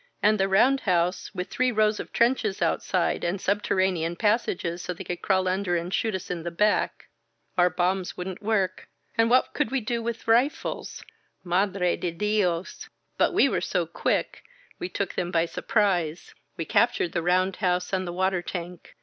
And 0.23 0.39
the 0.39 0.47
roundhouse, 0.47 1.29
with 1.35 1.51
three 1.51 1.71
rows 1.71 1.99
of 1.99 2.11
trenches 2.11 2.59
outside 2.59 3.23
and 3.23 3.39
subterranean 3.39 4.15
passages 4.15 4.81
so 4.81 4.95
they 4.95 5.03
could 5.03 5.21
crawl 5.21 5.47
under 5.47 5.77
and 5.77 5.93
shoot 5.93 6.15
us 6.15 6.31
in 6.31 6.41
the 6.41 6.49
back.... 6.49 7.05
Our 7.55 7.69
bombs 7.69 8.17
wouldn't 8.17 8.41
work, 8.41 8.87
and 9.15 9.29
what 9.29 9.53
could 9.53 9.69
we 9.69 9.79
do 9.79 10.01
with 10.01 10.27
rifles? 10.27 11.03
Madre 11.43 11.95
de 11.97 12.11
DiosI 12.11 12.89
But 13.19 13.31
we 13.35 13.47
were 13.47 13.61
so 13.61 13.85
quick— 13.85 14.41
^we 14.81 14.91
took 14.91 15.13
them 15.13 15.29
by 15.29 15.45
sur 15.45 15.61
814 15.61 15.69
THE 15.69 15.83
ARTILLERY 15.83 16.07
COMES 16.07 16.25
UP 16.25 16.31
prise. 16.33 16.35
We 16.57 16.65
captured 16.65 17.11
the 17.11 17.21
roundhouse 17.21 17.93
and 17.93 18.07
the 18.07 18.11
water 18.13 18.41
tank. 18.41 18.95